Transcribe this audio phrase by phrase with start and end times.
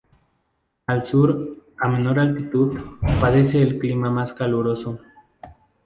[0.93, 1.29] El sur,
[1.77, 2.75] a menor altitud,
[3.19, 4.97] padece el clima más caluroso.